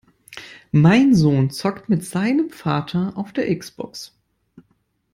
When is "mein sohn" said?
0.71-1.51